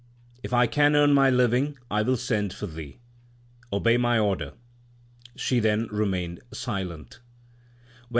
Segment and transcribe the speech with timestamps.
[0.41, 2.97] If I can earn my living, I will send for thee.
[3.71, 4.53] Obey my order/
[5.35, 7.19] She then remained silent.